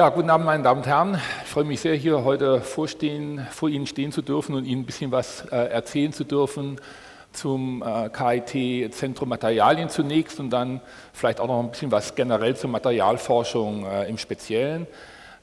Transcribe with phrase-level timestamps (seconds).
[0.00, 1.20] Ja, guten Abend, meine Damen und Herren.
[1.44, 4.86] Ich freue mich sehr, hier heute vorstehen, vor Ihnen stehen zu dürfen und Ihnen ein
[4.86, 6.80] bisschen was äh, erzählen zu dürfen
[7.32, 10.80] zum äh, KIT Zentrum Materialien zunächst und dann
[11.12, 14.86] vielleicht auch noch ein bisschen was generell zur Materialforschung äh, im Speziellen.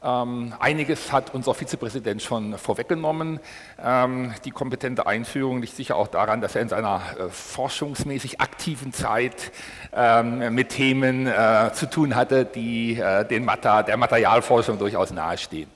[0.04, 3.40] Ähm, einiges hat unser Vizepräsident schon vorweggenommen.
[3.84, 8.94] Ähm, die kompetente Einführung liegt sicher auch daran, dass er in seiner äh, forschungsmäßig aktiven
[8.94, 9.52] Zeit
[9.94, 15.70] ähm, mit Themen äh, zu tun hatte, die äh, den Mata, der Materialforschung durchaus nahestehen.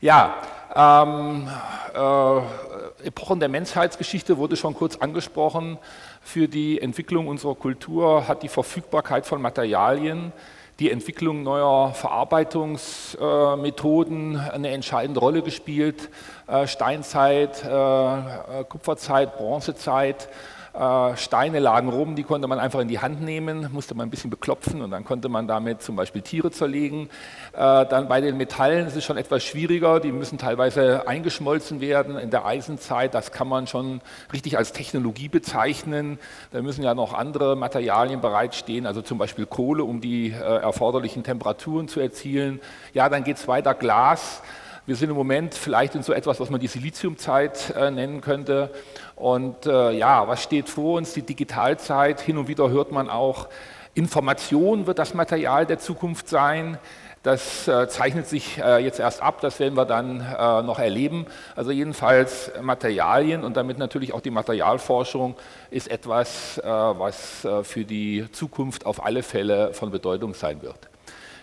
[0.00, 0.34] Ja,
[0.74, 1.48] ähm,
[1.94, 5.78] äh, Epochen der Menschheitsgeschichte wurde schon kurz angesprochen.
[6.20, 10.32] Für die Entwicklung unserer Kultur hat die Verfügbarkeit von Materialien
[10.78, 16.08] die Entwicklung neuer Verarbeitungsmethoden eine entscheidende Rolle gespielt.
[16.46, 20.28] Äh, Steinzeit, äh, Kupferzeit, Bronzezeit äh,
[20.74, 24.30] Steine lagen rum, die konnte man einfach in die Hand nehmen, musste man ein bisschen
[24.30, 27.10] beklopfen und dann konnte man damit zum Beispiel Tiere zerlegen.
[27.52, 32.16] Äh, dann bei den Metallen ist es schon etwas schwieriger, die müssen teilweise eingeschmolzen werden
[32.16, 33.12] in der Eisenzeit.
[33.12, 34.00] Das kann man schon
[34.32, 36.18] richtig als Technologie bezeichnen.
[36.52, 41.22] Da müssen ja noch andere Materialien bereitstehen, also zum Beispiel Kohle, um die äh, erforderlichen
[41.22, 42.60] Temperaturen zu erzielen.
[42.94, 44.42] Ja, dann geht es weiter Glas.
[44.84, 48.68] Wir sind im Moment vielleicht in so etwas, was man die Siliziumzeit äh, nennen könnte.
[49.14, 51.12] Und äh, ja, was steht vor uns?
[51.12, 52.20] Die Digitalzeit.
[52.20, 53.48] Hin und wieder hört man auch,
[53.94, 56.78] Information wird das Material der Zukunft sein.
[57.22, 61.26] Das äh, zeichnet sich äh, jetzt erst ab, das werden wir dann äh, noch erleben.
[61.54, 65.36] Also jedenfalls Materialien und damit natürlich auch die Materialforschung
[65.70, 70.91] ist etwas, äh, was für die Zukunft auf alle Fälle von Bedeutung sein wird.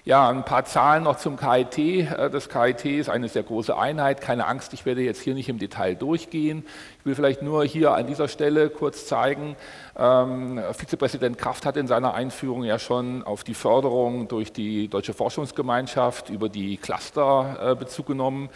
[0.05, 1.77] Ja, ein paar Zahlen noch zum KIT.
[1.77, 4.21] Äh, das KIT ist eine sehr große Einheit.
[4.21, 6.65] Keine Angst, ich werde jetzt hier nicht im Detail durchgehen.
[6.99, 9.57] Ich will vielleicht nur hier an dieser Stelle kurz zeigen,
[9.97, 15.13] ähm, Vizepräsident Kraft hat in seiner Einführung ja schon auf die Förderung durch die Deutsche
[15.13, 18.49] Forschungsgemeinschaft über die Cluster äh, Bezug genommen.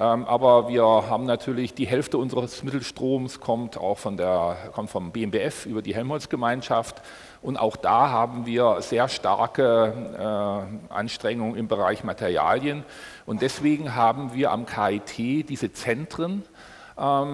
[0.00, 5.10] Ähm, aber wir haben natürlich die Hälfte unseres Mittelstroms kommt auch von der, kommt vom
[5.10, 7.02] BMBF über die Helmholtz-Gemeinschaft.
[7.42, 12.84] Und auch da haben wir sehr starke äh, Anstrengungen im Bereich Materialien.
[13.26, 16.44] Und deswegen haben wir am KIT diese Zentren,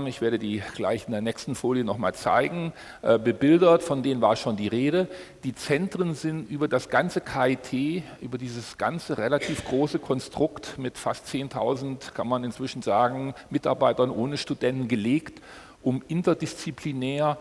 [0.07, 4.37] ich werde die gleich in der nächsten Folie nochmal zeigen, äh, bebildert, von denen war
[4.37, 5.09] schon die Rede.
[5.43, 11.27] Die Zentren sind über das ganze KIT, über dieses ganze relativ große Konstrukt mit fast
[11.27, 15.41] 10.000, kann man inzwischen sagen, Mitarbeitern ohne Studenten gelegt,
[15.83, 17.39] um interdisziplinär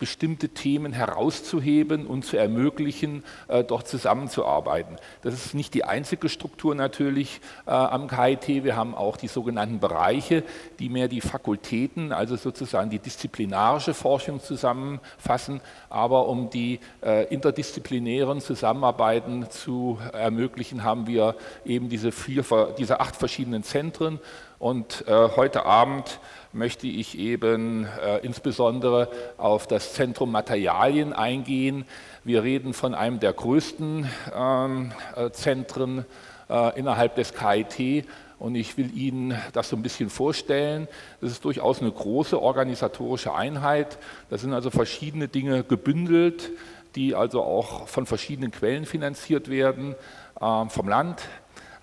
[0.00, 4.96] bestimmte Themen herauszuheben und zu ermöglichen, äh, dort zusammenzuarbeiten.
[5.22, 8.64] Das ist nicht die einzige Struktur natürlich äh, am KIT.
[8.64, 10.42] Wir haben auch die sogenannten Bereiche,
[10.80, 15.60] die mehr die Fakultäten, also sozusagen die disziplinarische Forschung zusammenfassen.
[15.90, 22.42] Aber um die äh, interdisziplinären Zusammenarbeiten zu ermöglichen, haben wir eben diese, vier,
[22.78, 24.18] diese acht verschiedenen Zentren.
[24.60, 26.20] Und äh, heute Abend
[26.52, 31.86] möchte ich eben äh, insbesondere auf das Zentrum Materialien eingehen.
[32.24, 34.06] Wir reden von einem der größten
[34.36, 36.04] ähm, äh, Zentren
[36.50, 38.06] äh, innerhalb des KIT
[38.38, 40.88] und ich will Ihnen das so ein bisschen vorstellen.
[41.22, 43.96] Das ist durchaus eine große organisatorische Einheit.
[44.28, 46.50] Da sind also verschiedene Dinge gebündelt,
[46.96, 49.94] die also auch von verschiedenen Quellen finanziert werden,
[50.38, 51.22] ähm, vom Land,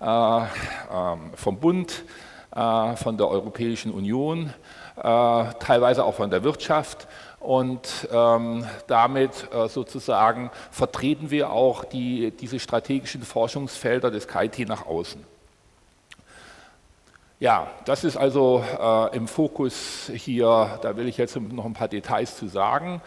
[0.00, 2.04] äh, ähm, vom Bund,
[2.58, 4.52] von der Europäischen Union,
[4.96, 5.02] äh,
[5.60, 7.06] teilweise auch von der Wirtschaft.
[7.40, 14.86] Und ähm, damit äh, sozusagen vertreten wir auch die, diese strategischen Forschungsfelder des KIT nach
[14.86, 15.24] außen.
[17.40, 21.86] Ja, das ist also äh, im Fokus hier, da will ich jetzt noch ein paar
[21.86, 23.00] Details zu sagen.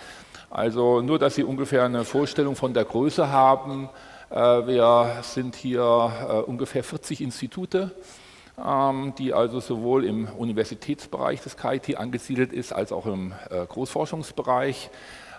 [0.50, 3.89] Also nur, dass Sie ungefähr eine Vorstellung von der Größe haben.
[4.29, 7.91] Äh, wir sind hier äh, ungefähr 40 Institute
[9.17, 14.89] die also sowohl im Universitätsbereich des KIT angesiedelt ist, als auch im äh, Großforschungsbereich.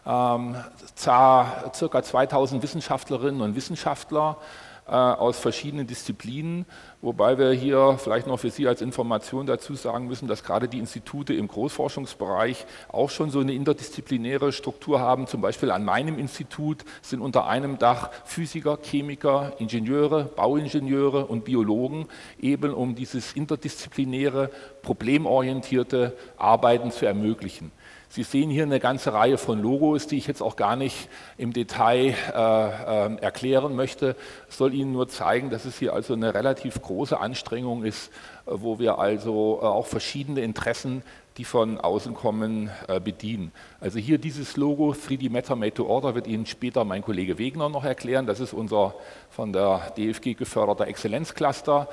[0.04, 0.56] Ähm,
[0.96, 4.38] circa 2000 Wissenschaftlerinnen und Wissenschaftler
[4.86, 6.66] äh, aus verschiedenen Disziplinen,
[7.02, 10.78] wobei wir hier vielleicht noch für Sie als Information dazu sagen müssen, dass gerade die
[10.78, 15.26] Institute im Großforschungsbereich auch schon so eine interdisziplinäre Struktur haben.
[15.26, 22.06] Zum Beispiel an meinem Institut sind unter einem Dach Physiker, Chemiker, Ingenieure, Bauingenieure und Biologen,
[22.40, 24.50] eben um dieses interdisziplinäre,
[24.82, 27.72] problemorientierte Arbeiten zu ermöglichen.
[28.14, 31.08] Sie sehen hier eine ganze Reihe von Logos, die ich jetzt auch gar nicht
[31.38, 34.16] im Detail äh, äh, erklären möchte.
[34.50, 38.08] Ich soll Ihnen nur zeigen, dass es hier also eine relativ große Anstrengung ist,
[38.46, 41.02] äh, wo wir also äh, auch verschiedene Interessen
[41.38, 43.52] die von außen kommen, äh, bedienen.
[43.80, 47.70] Also hier dieses Logo 3D Matter Made to Order wird Ihnen später mein Kollege Wegner
[47.70, 48.26] noch erklären.
[48.26, 48.94] Das ist unser
[49.30, 51.88] von der DFG geförderter Exzellenzcluster.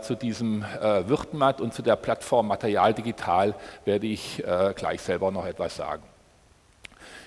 [0.00, 0.64] Zu diesem
[1.06, 3.54] Wirtmat und zu der Plattform Material Digital
[3.84, 4.42] werde ich
[4.76, 6.02] gleich selber noch etwas sagen.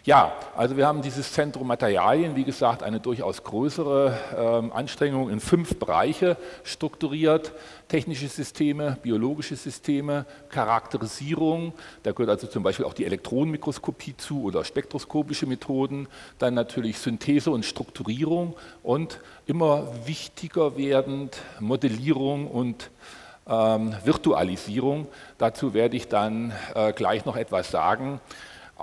[0.05, 5.39] Ja, also wir haben dieses Zentrum Materialien, wie gesagt, eine durchaus größere ähm, Anstrengung in
[5.39, 6.35] fünf Bereiche
[6.65, 7.53] strukturiert.
[7.87, 11.71] Technische Systeme, biologische Systeme, Charakterisierung,
[12.03, 17.51] da gehört also zum Beispiel auch die Elektronenmikroskopie zu oder spektroskopische Methoden, dann natürlich Synthese
[17.51, 22.91] und Strukturierung und immer wichtiger werdend Modellierung und
[23.47, 25.07] ähm, Virtualisierung.
[25.37, 28.19] Dazu werde ich dann äh, gleich noch etwas sagen.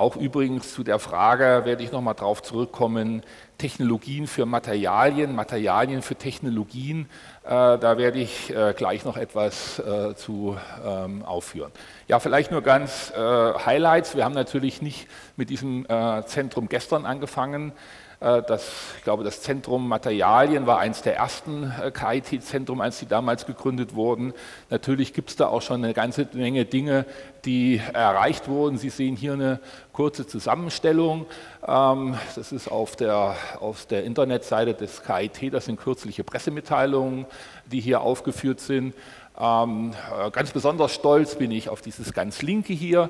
[0.01, 3.23] Auch übrigens zu der Frage werde ich nochmal drauf zurückkommen,
[3.59, 7.07] Technologien für Materialien, Materialien für Technologien,
[7.45, 11.71] äh, da werde ich äh, gleich noch etwas äh, zu ähm, aufführen.
[12.09, 14.17] Ja, vielleicht nur ganz Highlights.
[14.17, 15.07] Wir haben natürlich nicht
[15.37, 15.87] mit diesem
[16.25, 17.73] Zentrum gestern angefangen.
[18.21, 23.07] Äh, das, ich glaube, das Zentrum Materialien war eines der ersten äh, KIT-Zentrum, als sie
[23.07, 24.35] damals gegründet wurden.
[24.69, 27.07] Natürlich gibt es da auch schon eine ganze Menge Dinge,
[27.45, 28.77] die erreicht wurden.
[28.77, 29.61] Sie sehen hier eine
[29.93, 31.27] kurze Zusammenstellung.
[31.67, 37.27] Ähm, das ist auf der, auf der Internetseite des KIT, das sind kürzliche Pressemitteilungen,
[37.67, 38.95] die hier aufgeführt sind.
[39.41, 43.09] Ähm, äh, ganz besonders stolz bin ich auf dieses ganz linke hier.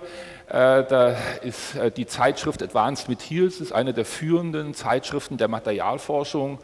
[0.49, 6.61] Äh, da ist äh, die Zeitschrift Advanced Materials, ist eine der führenden Zeitschriften der Materialforschung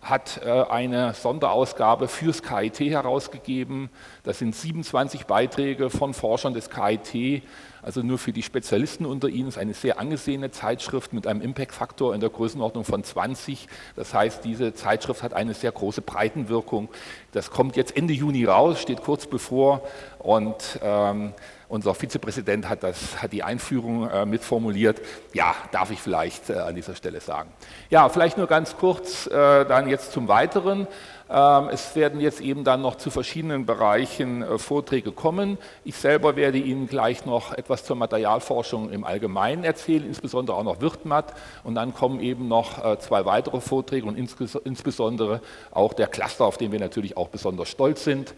[0.00, 3.90] hat äh, eine Sonderausgabe fürs KIT herausgegeben.
[4.22, 7.42] Das sind 27 Beiträge von Forschern des KIT,
[7.82, 9.48] also nur für die Spezialisten unter Ihnen.
[9.48, 13.68] ist eine sehr angesehene Zeitschrift mit einem Impact-Faktor in der Größenordnung von 20.
[13.96, 16.88] Das heißt, diese Zeitschrift hat eine sehr große Breitenwirkung.
[17.32, 19.82] Das kommt jetzt Ende Juni raus, steht kurz bevor
[20.18, 21.32] und ähm,
[21.70, 25.00] unser Vizepräsident hat, das, hat die Einführung äh, mitformuliert.
[25.32, 27.50] Ja, darf ich vielleicht äh, an dieser Stelle sagen.
[27.90, 30.88] Ja, vielleicht nur ganz kurz äh, dann jetzt zum Weiteren.
[31.30, 35.58] Ähm, es werden jetzt eben dann noch zu verschiedenen Bereichen äh, Vorträge kommen.
[35.84, 40.80] Ich selber werde Ihnen gleich noch etwas zur Materialforschung im Allgemeinen erzählen, insbesondere auch noch
[40.80, 41.34] Wirtmat.
[41.62, 45.40] Und dann kommen eben noch äh, zwei weitere Vorträge und insbesondere
[45.70, 48.34] auch der Cluster, auf den wir natürlich auch besonders stolz sind.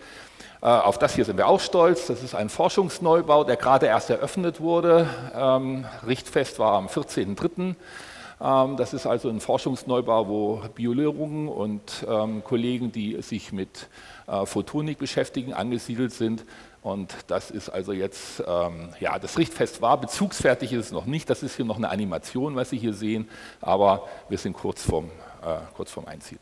[0.63, 2.07] Äh, auf das hier sind wir auch stolz.
[2.07, 5.09] Das ist ein Forschungsneubau, der gerade erst eröffnet wurde.
[5.35, 7.75] Ähm, Richtfest war am 14.03.
[8.41, 13.89] Ähm, das ist also ein Forschungsneubau, wo Biologen und ähm, Kollegen, die sich mit
[14.29, 16.45] äh, Photonik beschäftigen, angesiedelt sind.
[16.81, 18.41] Und das ist also jetzt,
[18.99, 21.31] ja, das Richtfest war, bezugsfertig ist es noch nicht.
[21.31, 23.29] Das ist hier noch eine Animation, was Sie hier sehen,
[23.61, 25.05] aber wir sind kurz vorm,
[25.45, 26.41] äh, kurz vorm Einziehen.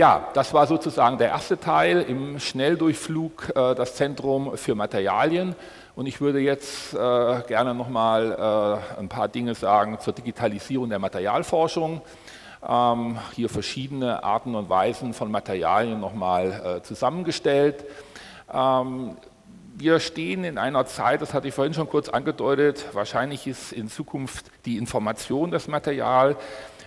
[0.00, 5.54] Ja, das war sozusagen der erste Teil im Schnelldurchflug, äh, das Zentrum für Materialien.
[5.94, 6.96] Und ich würde jetzt äh,
[7.46, 12.00] gerne nochmal äh, ein paar Dinge sagen zur Digitalisierung der Materialforschung.
[12.66, 17.84] Ähm, hier verschiedene Arten und Weisen von Materialien nochmal äh, zusammengestellt.
[18.50, 19.18] Ähm,
[19.76, 23.90] wir stehen in einer Zeit, das hatte ich vorhin schon kurz angedeutet, wahrscheinlich ist in
[23.90, 26.36] Zukunft die Information das Material.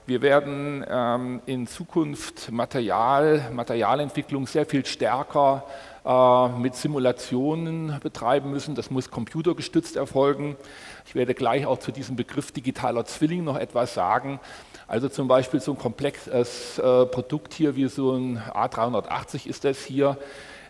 [0.05, 5.63] Wir werden ähm, in Zukunft Material, Materialentwicklung sehr viel stärker
[6.03, 8.75] äh, mit Simulationen betreiben müssen.
[8.75, 10.57] Das muss computergestützt erfolgen.
[11.05, 14.41] Ich werde gleich auch zu diesem Begriff digitaler Zwilling noch etwas sagen.
[14.89, 19.85] Also zum Beispiel so ein komplexes äh, Produkt hier wie so ein A380 ist das
[19.85, 20.17] hier.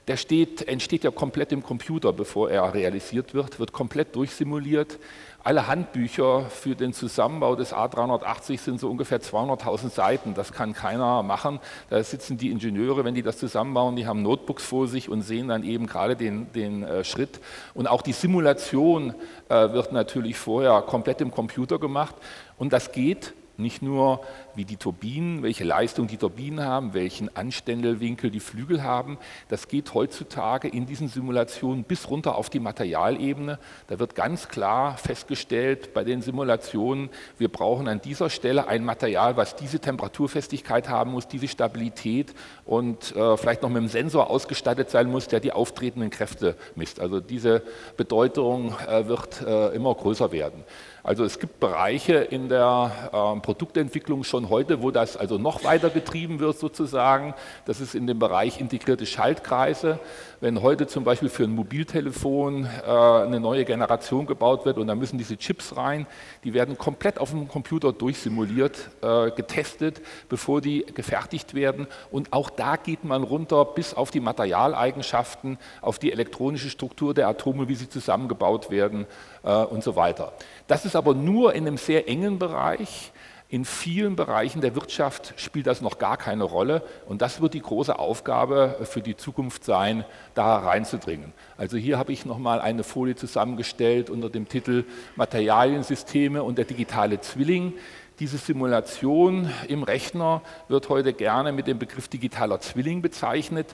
[0.07, 4.99] Der steht, entsteht ja komplett im Computer, bevor er realisiert wird, wird komplett durchsimuliert.
[5.45, 10.33] Alle Handbücher für den Zusammenbau des A380 sind so ungefähr 200.000 Seiten.
[10.35, 11.59] Das kann keiner machen.
[11.89, 15.49] Da sitzen die Ingenieure, wenn die das zusammenbauen, die haben Notebooks vor sich und sehen
[15.49, 17.41] dann eben gerade den, den äh, Schritt.
[17.73, 19.15] Und auch die Simulation
[19.49, 22.15] äh, wird natürlich vorher komplett im Computer gemacht.
[22.57, 24.21] Und das geht nicht nur
[24.55, 29.17] wie die Turbinen, welche Leistung die Turbinen haben, welchen Anständelwinkel die Flügel haben.
[29.49, 33.59] Das geht heutzutage in diesen Simulationen bis runter auf die Materialebene.
[33.87, 39.37] Da wird ganz klar festgestellt bei den Simulationen, wir brauchen an dieser Stelle ein Material,
[39.37, 42.33] was diese Temperaturfestigkeit haben muss, diese Stabilität
[42.65, 46.99] und äh, vielleicht noch mit einem Sensor ausgestattet sein muss, der die auftretenden Kräfte misst.
[46.99, 47.63] Also diese
[47.97, 50.63] Bedeutung äh, wird äh, immer größer werden.
[51.03, 55.89] Also es gibt Bereiche in der äh, Produktentwicklung schon heute, wo das also noch weiter
[55.89, 57.33] getrieben wird sozusagen.
[57.65, 59.99] Das ist in dem Bereich integrierte Schaltkreise.
[60.41, 64.95] Wenn heute zum Beispiel für ein Mobiltelefon äh, eine neue Generation gebaut wird und da
[64.95, 66.05] müssen diese Chips rein,
[66.43, 71.87] die werden komplett auf dem Computer durchsimuliert, äh, getestet, bevor die gefertigt werden.
[72.11, 77.29] Und auch da geht man runter bis auf die Materialeigenschaften, auf die elektronische Struktur der
[77.29, 79.05] Atome, wie sie zusammengebaut werden
[79.43, 80.33] äh, und so weiter.
[80.67, 83.12] Das ist aber nur in einem sehr engen Bereich.
[83.53, 87.61] In vielen Bereichen der Wirtschaft spielt das noch gar keine Rolle und das wird die
[87.61, 91.33] große Aufgabe für die Zukunft sein, da reinzudringen.
[91.55, 94.85] Also hier habe ich nochmal eine Folie zusammengestellt unter dem Titel
[95.17, 97.73] Materialiensysteme und der digitale Zwilling.
[98.17, 103.67] Diese Simulation im Rechner wird heute gerne mit dem Begriff digitaler Zwilling bezeichnet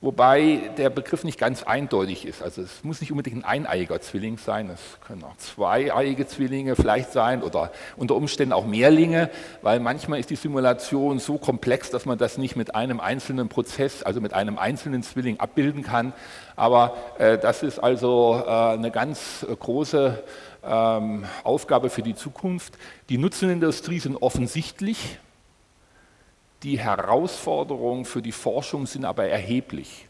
[0.00, 2.42] wobei der Begriff nicht ganz eindeutig ist.
[2.42, 7.12] Also es muss nicht unbedingt ein eineiiger Zwilling sein, es können auch zweieiige Zwillinge vielleicht
[7.12, 9.30] sein oder unter Umständen auch Mehrlinge,
[9.62, 14.02] weil manchmal ist die Simulation so komplex, dass man das nicht mit einem einzelnen Prozess,
[14.02, 16.12] also mit einem einzelnen Zwilling abbilden kann.
[16.54, 20.22] Aber äh, das ist also äh, eine ganz große
[20.64, 22.74] ähm, Aufgabe für die Zukunft.
[23.08, 25.18] Die Nutzenindustrie sind offensichtlich.
[26.64, 30.07] Die Herausforderungen für die Forschung sind aber erheblich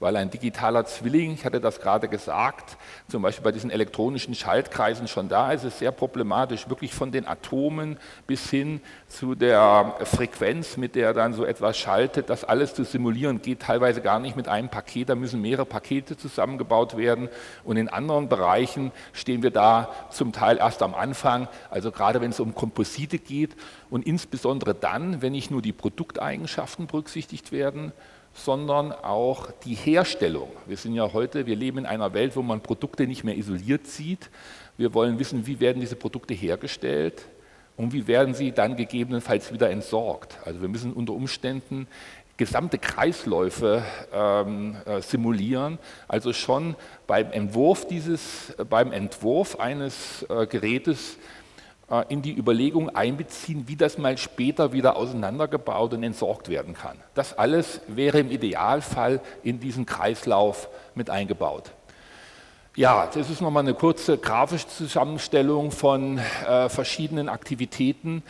[0.00, 2.76] weil ein digitaler Zwilling, ich hatte das gerade gesagt,
[3.08, 7.26] zum Beispiel bei diesen elektronischen Schaltkreisen schon da ist, ist sehr problematisch, wirklich von den
[7.26, 12.84] Atomen bis hin zu der Frequenz, mit der dann so etwas schaltet, das alles zu
[12.84, 17.28] simulieren, geht teilweise gar nicht mit einem Paket, da müssen mehrere Pakete zusammengebaut werden.
[17.64, 22.30] Und in anderen Bereichen stehen wir da zum Teil erst am Anfang, also gerade wenn
[22.30, 23.56] es um Komposite geht.
[23.90, 27.92] Und insbesondere dann, wenn nicht nur die Produkteigenschaften berücksichtigt werden,
[28.44, 30.50] sondern auch die Herstellung.
[30.66, 33.86] Wir sind ja heute, wir leben in einer Welt, wo man Produkte nicht mehr isoliert
[33.86, 34.30] sieht.
[34.76, 37.26] Wir wollen wissen, wie werden diese Produkte hergestellt
[37.76, 40.38] und wie werden sie dann gegebenenfalls wieder entsorgt.
[40.44, 41.88] Also wir müssen unter Umständen
[42.36, 45.78] gesamte Kreisläufe ähm, äh, simulieren.
[46.06, 46.76] Also schon
[47.08, 51.18] beim Entwurf dieses, äh, beim Entwurf eines äh, Gerätes
[52.08, 56.98] in die Überlegung einbeziehen, wie das mal später wieder auseinandergebaut und entsorgt werden kann.
[57.14, 61.72] Das alles wäre im Idealfall in diesen Kreislauf mit eingebaut.
[62.76, 68.22] Ja, das ist nochmal eine kurze grafische Zusammenstellung von äh, verschiedenen Aktivitäten,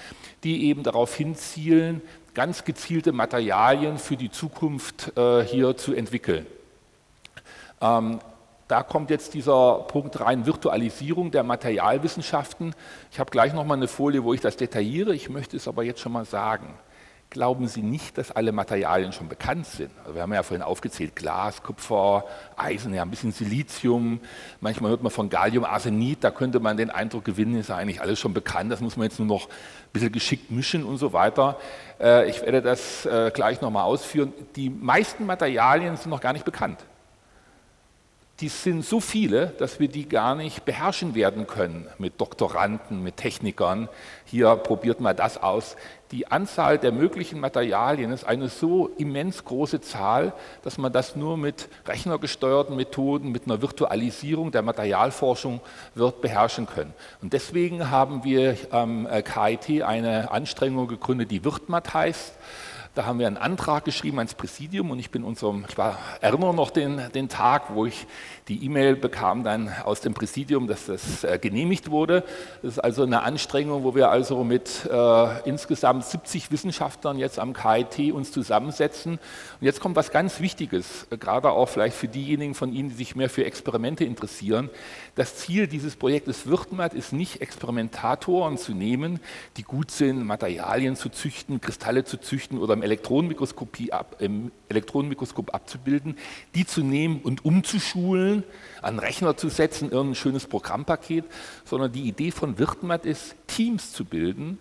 [0.42, 2.00] die eben darauf hinzielen,
[2.32, 6.46] ganz gezielte Materialien für die Zukunft äh, hier zu entwickeln.
[7.80, 8.20] Ähm,
[8.68, 12.74] da kommt jetzt dieser Punkt rein, Virtualisierung der Materialwissenschaften.
[13.10, 15.14] Ich habe gleich nochmal eine Folie, wo ich das detailliere.
[15.14, 16.74] Ich möchte es aber jetzt schon mal sagen.
[17.30, 19.90] Glauben Sie nicht, dass alle Materialien schon bekannt sind?
[20.00, 22.24] Also wir haben ja vorhin aufgezählt, Glas, Kupfer,
[22.56, 24.20] Eisen, ja ein bisschen Silizium.
[24.60, 28.00] Manchmal hört man von Gallium, Arsenid, da könnte man den Eindruck gewinnen, ist ja eigentlich
[28.00, 31.12] alles schon bekannt, das muss man jetzt nur noch ein bisschen geschickt mischen und so
[31.12, 31.58] weiter.
[32.00, 34.32] Äh, ich werde das äh, gleich nochmal ausführen.
[34.56, 36.78] Die meisten Materialien sind noch gar nicht bekannt
[38.40, 43.16] die sind so viele, dass wir die gar nicht beherrschen werden können mit Doktoranden, mit
[43.16, 43.88] Technikern.
[44.26, 45.76] Hier probiert mal das aus.
[46.12, 51.36] Die Anzahl der möglichen Materialien ist eine so immens große Zahl, dass man das nur
[51.36, 55.60] mit rechnergesteuerten Methoden, mit einer Virtualisierung der Materialforschung
[55.96, 56.94] wird beherrschen können.
[57.20, 62.34] Und deswegen haben wir am KIT eine Anstrengung gegründet, die WirtMat heißt.
[62.94, 66.54] Da haben wir einen Antrag geschrieben ans Präsidium und ich bin unserem, ich war, erinnere
[66.54, 68.06] noch den, den Tag, wo ich
[68.48, 72.24] die E-Mail bekam dann aus dem Präsidium, dass das äh, genehmigt wurde.
[72.62, 77.52] Das ist also eine Anstrengung, wo wir also mit äh, insgesamt 70 Wissenschaftlern jetzt am
[77.52, 79.12] KIT uns zusammensetzen.
[79.12, 82.94] Und jetzt kommt was ganz Wichtiges, äh, gerade auch vielleicht für diejenigen von Ihnen, die
[82.94, 84.70] sich mehr für Experimente interessieren.
[85.14, 89.20] Das Ziel dieses Projektes WirtMat ist nicht, Experimentatoren zu nehmen,
[89.56, 95.54] die gut sind, Materialien zu züchten, Kristalle zu züchten oder im Elektronenmikroskopie ab, im Elektronenmikroskop
[95.54, 96.16] abzubilden,
[96.54, 98.44] die zu nehmen und umzuschulen,
[98.82, 101.24] an Rechner zu setzen, irgendein schönes Programmpaket,
[101.64, 104.58] sondern die Idee von Wirtmat ist, Teams zu bilden,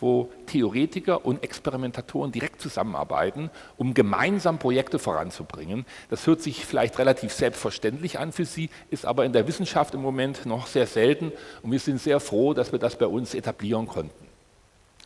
[0.00, 5.84] wo Theoretiker und Experimentatoren direkt zusammenarbeiten, um gemeinsam Projekte voranzubringen.
[6.08, 10.02] Das hört sich vielleicht relativ selbstverständlich an für Sie, ist aber in der Wissenschaft im
[10.02, 11.32] Moment noch sehr selten
[11.62, 14.27] und wir sind sehr froh, dass wir das bei uns etablieren konnten.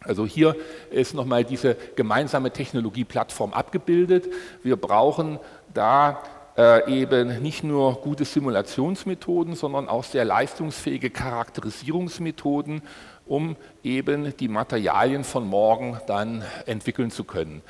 [0.05, 0.57] Also hier
[0.91, 4.29] ist nochmal diese gemeinsame Technologieplattform abgebildet.
[4.63, 5.39] Wir brauchen
[5.73, 6.23] da
[6.57, 12.83] äh, eben nicht nur gute Simulationsmethoden, sondern auch sehr leistungsfähige Charakterisierungsmethoden,
[13.27, 17.63] um eben die Materialien von morgen dann entwickeln zu können.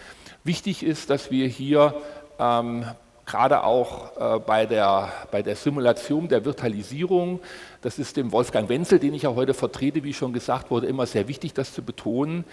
[0.45, 1.95] Wichtig ist, dass wir hier
[2.39, 2.85] ähm,
[3.33, 7.41] gerade auch äh, bei, der, bei der Simulation der Virtualisierung.
[7.81, 11.07] Das ist dem Wolfgang Wenzel, den ich ja heute vertrete, wie schon gesagt wurde, immer
[11.07, 12.45] sehr wichtig, das zu betonen.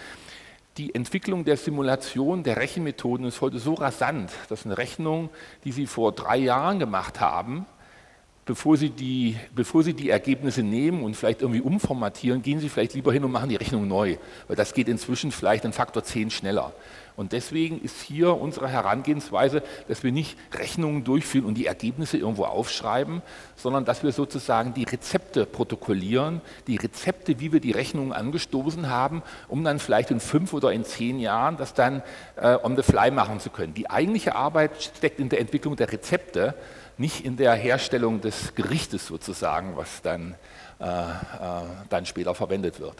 [0.78, 5.28] Die Entwicklung der Simulation der Rechenmethoden ist heute so rasant, dass eine Rechnung,
[5.64, 7.66] die Sie vor drei Jahren gemacht haben,
[8.46, 12.94] bevor Sie, die, bevor Sie die Ergebnisse nehmen und vielleicht irgendwie umformatieren, gehen Sie vielleicht
[12.94, 14.16] lieber hin und machen die Rechnung neu,
[14.48, 16.72] weil das geht inzwischen vielleicht einen Faktor 10 schneller.
[17.16, 22.44] Und deswegen ist hier unsere Herangehensweise, dass wir nicht Rechnungen durchführen und die Ergebnisse irgendwo
[22.44, 23.20] aufschreiben,
[23.56, 29.22] sondern dass wir sozusagen die Rezepte protokollieren, die Rezepte, wie wir die Rechnungen angestoßen haben,
[29.48, 32.02] um dann vielleicht in fünf oder in zehn Jahren das dann
[32.36, 33.74] äh, on the fly machen zu können.
[33.74, 36.54] Die eigentliche Arbeit steckt in der Entwicklung der Rezepte,
[37.00, 40.34] nicht in der Herstellung des Gerichtes sozusagen, was dann,
[40.78, 41.06] äh, äh,
[41.88, 42.94] dann später verwendet wird.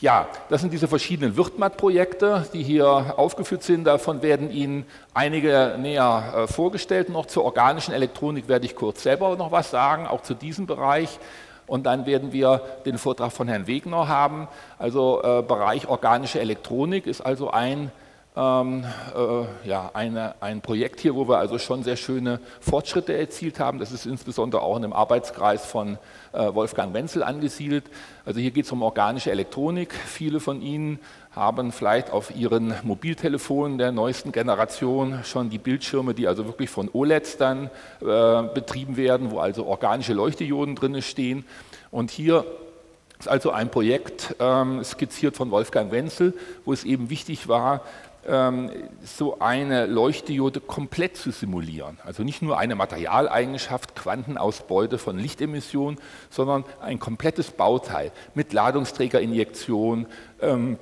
[0.00, 3.84] Ja, das sind diese verschiedenen Wirtmat-Projekte, die hier aufgeführt sind.
[3.84, 4.84] Davon werden Ihnen
[5.14, 7.08] einige näher äh, vorgestellt.
[7.08, 11.18] Noch zur organischen Elektronik werde ich kurz selber noch was sagen, auch zu diesem Bereich.
[11.66, 14.46] Und dann werden wir den Vortrag von Herrn Wegner haben.
[14.78, 17.90] Also äh, Bereich organische Elektronik ist also ein
[18.38, 18.84] ähm,
[19.16, 23.80] äh, ja, eine, ein Projekt hier, wo wir also schon sehr schöne Fortschritte erzielt haben.
[23.80, 25.98] Das ist insbesondere auch in dem Arbeitskreis von
[26.32, 27.84] äh, Wolfgang Wenzel angesiedelt.
[28.24, 29.92] Also hier geht es um organische Elektronik.
[29.92, 31.00] Viele von Ihnen
[31.32, 36.88] haben vielleicht auf ihren Mobiltelefonen der neuesten Generation schon die Bildschirme, die also wirklich von
[36.92, 41.44] OLEDs dann äh, betrieben werden, wo also organische Leuchtdioden drin stehen.
[41.90, 42.44] Und hier
[43.18, 47.82] ist also ein Projekt ähm, skizziert von Wolfgang Wenzel, wo es eben wichtig war,
[49.02, 51.98] so eine Leuchtdiode komplett zu simulieren.
[52.04, 55.96] Also nicht nur eine Materialeigenschaft, Quantenausbeute von Lichtemission,
[56.28, 60.06] sondern ein komplettes Bauteil mit Ladungsträgerinjektion,
[60.40, 60.78] ähm,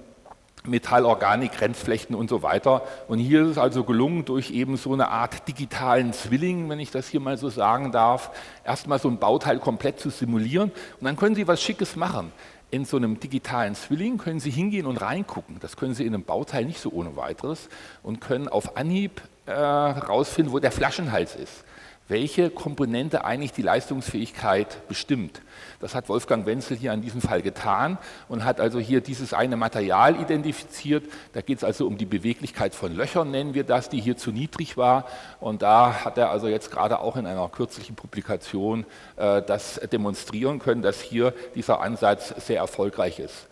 [0.64, 2.82] Metallorganik, Grenzflechten und so weiter.
[3.08, 6.90] Und hier ist es also gelungen, durch eben so eine Art digitalen Zwilling, wenn ich
[6.90, 8.30] das hier mal so sagen darf,
[8.64, 10.72] erstmal so ein Bauteil komplett zu simulieren.
[11.00, 12.32] Und dann können Sie was Schickes machen
[12.70, 15.58] in so einem digitalen Zwilling können Sie hingehen und reingucken.
[15.60, 17.68] Das können Sie in einem Bauteil nicht so ohne weiteres
[18.02, 21.64] und können auf Anhieb herausfinden, äh, wo der Flaschenhals ist
[22.08, 25.42] welche Komponente eigentlich die Leistungsfähigkeit bestimmt.
[25.80, 27.98] Das hat Wolfgang Wenzel hier in diesem Fall getan
[28.28, 31.04] und hat also hier dieses eine Material identifiziert.
[31.32, 34.30] Da geht es also um die Beweglichkeit von Löchern, nennen wir das, die hier zu
[34.30, 35.06] niedrig war.
[35.40, 38.86] Und da hat er also jetzt gerade auch in einer kürzlichen Publikation
[39.16, 43.48] äh, das demonstrieren können, dass hier dieser Ansatz sehr erfolgreich ist.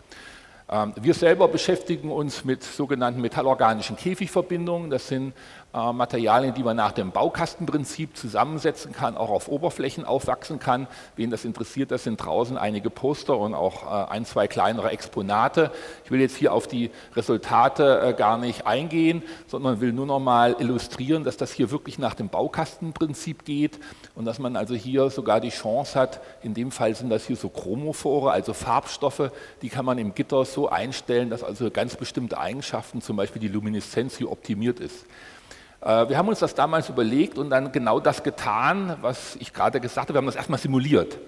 [0.67, 4.89] Ähm, wir selber beschäftigen uns mit sogenannten metallorganischen Käfigverbindungen.
[4.89, 5.33] Das sind
[5.75, 10.87] Materialien, die man nach dem Baukastenprinzip zusammensetzen kann, auch auf Oberflächen aufwachsen kann.
[11.15, 15.71] Wen das interessiert, das sind draußen einige Poster und auch äh, ein, zwei kleinere Exponate.
[16.05, 20.19] Ich will jetzt hier auf die Resultate äh, gar nicht eingehen, sondern will nur noch
[20.19, 23.79] mal illustrieren, dass das hier wirklich nach dem Baukastenprinzip geht
[24.15, 27.35] und dass man also hier sogar die Chance hat, in dem Fall sind das hier
[27.35, 32.37] so Chromophore, also Farbstoffe, die kann man im Gitter so einstellen, dass also ganz bestimmte
[32.37, 35.05] Eigenschaften, zum Beispiel die Lumineszenz hier optimiert ist.
[35.85, 39.79] Äh, wir haben uns das damals überlegt und dann genau das getan, was ich gerade
[39.79, 40.15] gesagt habe.
[40.15, 41.19] Wir haben das erstmal simuliert.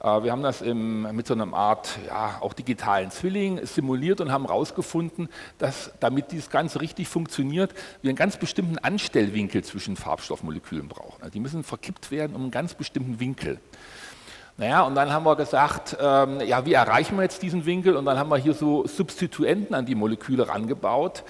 [0.00, 4.30] Äh, wir haben das im, mit so einer Art ja, auch digitalen Zwilling simuliert und
[4.30, 10.88] haben herausgefunden, dass damit dieses Ganze richtig funktioniert, wir einen ganz bestimmten Anstellwinkel zwischen Farbstoffmolekülen
[10.88, 11.22] brauchen.
[11.22, 13.58] Also die müssen verkippt werden um einen ganz bestimmten Winkel.
[14.58, 17.94] Naja, und dann haben wir gesagt, ähm, ja, wie erreichen wir jetzt diesen Winkel?
[17.94, 21.24] Und dann haben wir hier so Substituenten an die Moleküle rangebaut,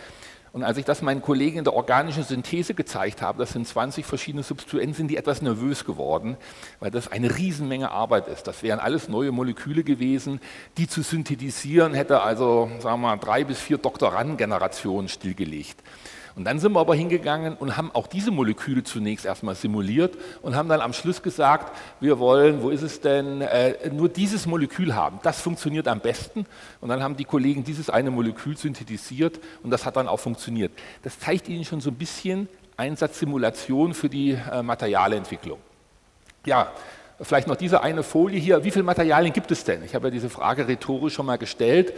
[0.56, 4.06] und als ich das meinen Kollegen in der organischen Synthese gezeigt habe, das sind 20
[4.06, 6.38] verschiedene Substituenten, sind die etwas nervös geworden,
[6.80, 8.46] weil das eine Riesenmenge Arbeit ist.
[8.46, 10.40] Das wären alles neue Moleküle gewesen.
[10.78, 15.76] Die zu synthetisieren hätte also, sagen wir mal, drei bis vier Doktorandengenerationen stillgelegt.
[16.36, 20.54] Und dann sind wir aber hingegangen und haben auch diese Moleküle zunächst erstmal simuliert und
[20.54, 24.94] haben dann am Schluss gesagt, wir wollen, wo ist es denn, äh, nur dieses Molekül
[24.94, 25.18] haben.
[25.22, 26.44] Das funktioniert am besten.
[26.82, 30.72] Und dann haben die Kollegen dieses eine Molekül synthetisiert und das hat dann auch funktioniert.
[31.02, 35.58] Das zeigt Ihnen schon so ein bisschen Einsatzsimulation für die äh, Materialentwicklung.
[36.44, 36.70] Ja,
[37.18, 38.62] vielleicht noch diese eine Folie hier.
[38.62, 39.82] Wie viele Materialien gibt es denn?
[39.84, 41.94] Ich habe ja diese Frage rhetorisch schon mal gestellt.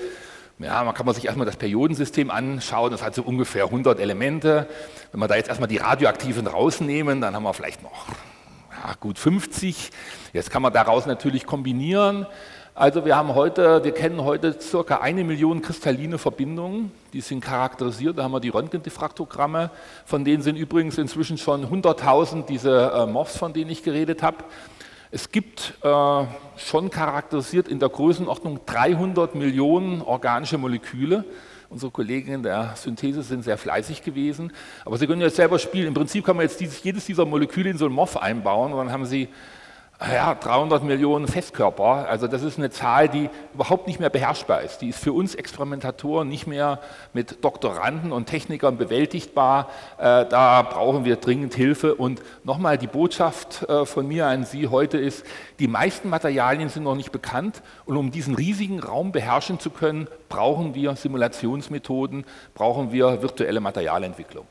[0.61, 4.67] Ja, man kann man sich erstmal das Periodensystem anschauen, das hat so ungefähr 100 Elemente.
[5.13, 8.09] Wenn wir da jetzt erstmal die radioaktiven rausnehmen, dann haben wir vielleicht noch
[8.73, 9.91] ja, gut 50.
[10.33, 12.27] Jetzt kann man daraus natürlich kombinieren.
[12.75, 18.19] Also wir haben heute, wir kennen heute circa eine Million kristalline Verbindungen, die sind charakterisiert,
[18.19, 19.71] da haben wir die Röntgendiffraktogramme,
[20.05, 24.39] von denen sind übrigens inzwischen schon 100.000 diese äh, MOFs, von denen ich geredet habe.
[25.11, 26.25] Es gibt äh,
[26.57, 31.25] schon charakterisiert in der Größenordnung 300 Millionen organische Moleküle
[31.71, 34.53] Unsere Kollegen in der Synthese sind sehr fleißig gewesen.
[34.87, 35.89] Aber Sie können jetzt selber spielen.
[35.89, 38.79] Im Prinzip kann man jetzt dieses, jedes dieser Moleküle in so ein MOF einbauen und
[38.79, 39.29] dann haben Sie
[40.01, 42.09] ja, 300 Millionen Festkörper.
[42.09, 44.79] Also das ist eine Zahl, die überhaupt nicht mehr beherrschbar ist.
[44.79, 46.79] Die ist für uns Experimentatoren nicht mehr
[47.13, 49.69] mit Doktoranden und Technikern bewältigbar.
[49.99, 51.97] Äh, da brauchen wir dringend Hilfe.
[51.97, 55.27] Und nochmal die Botschaft äh, von mir an Sie heute ist,
[55.59, 57.61] die meisten Materialien sind noch nicht bekannt.
[57.85, 64.47] Und um diesen riesigen Raum beherrschen zu können, brauchen wir Simulationsmethoden, brauchen wir virtuelle Materialentwicklung.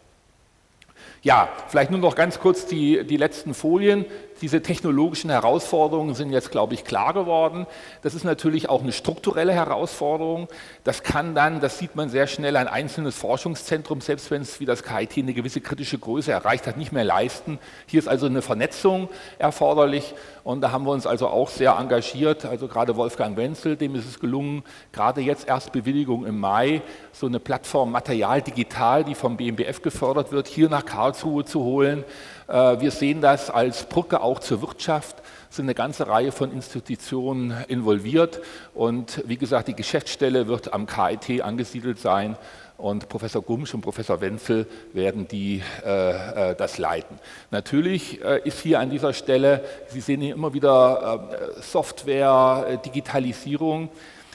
[1.23, 4.05] Ja, vielleicht nur noch ganz kurz die, die letzten Folien.
[4.41, 7.65] Diese technologischen Herausforderungen sind jetzt, glaube ich, klar geworden.
[8.03, 10.47] Das ist natürlich auch eine strukturelle Herausforderung.
[10.83, 14.65] Das kann dann, das sieht man sehr schnell, ein einzelnes Forschungszentrum, selbst wenn es wie
[14.65, 17.57] das KIT eine gewisse kritische Größe erreicht hat, nicht mehr leisten.
[17.87, 22.45] Hier ist also eine Vernetzung erforderlich und da haben wir uns also auch sehr engagiert.
[22.45, 27.25] Also gerade Wolfgang Wenzel, dem ist es gelungen, gerade jetzt erst Bewilligung im Mai, so
[27.27, 32.05] eine Plattform Material Digital, die vom BMBF gefördert wird, hier nach Karlsruhe zu holen.
[32.47, 35.15] Äh, wir sehen das als Brücke auch zur Wirtschaft,
[35.49, 38.41] sind eine ganze Reihe von Institutionen involviert
[38.73, 42.35] und wie gesagt, die Geschäftsstelle wird am KIT angesiedelt sein
[42.75, 47.17] und Professor Gumsch und Professor Wenzel werden die, äh, äh, das leiten.
[47.51, 52.77] Natürlich äh, ist hier an dieser Stelle, Sie sehen hier immer wieder äh, Software, äh,
[52.77, 53.89] Digitalisierung,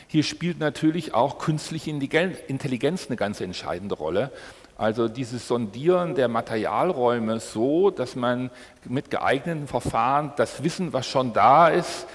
[0.08, 4.30] hier spielt natürlich auch künstliche Intelligenz eine ganz entscheidende Rolle.
[4.76, 8.50] Also dieses Sondieren der Materialräume so, dass man
[8.84, 12.06] mit geeigneten Verfahren das Wissen, was schon da ist,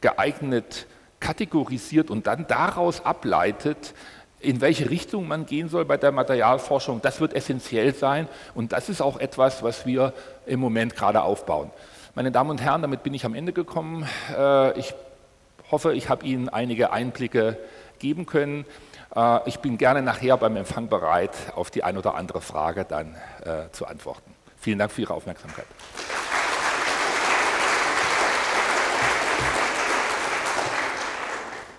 [0.00, 0.86] geeignet
[1.20, 3.94] kategorisiert und dann daraus ableitet,
[4.40, 8.88] in welche Richtung man gehen soll bei der Materialforschung, das wird essentiell sein und das
[8.88, 10.12] ist auch etwas, was wir
[10.46, 11.70] im Moment gerade aufbauen.
[12.14, 14.06] Meine Damen und Herren, damit bin ich am Ende gekommen.
[14.36, 14.94] Äh, ich
[15.70, 17.56] hoffe, ich habe Ihnen einige Einblicke
[17.98, 18.64] geben können.
[19.18, 23.16] Äh, ich bin gerne nachher beim Empfang bereit, auf die ein oder andere Frage dann
[23.44, 24.34] äh, zu antworten.
[24.56, 25.66] Vielen Dank für Ihre Aufmerksamkeit.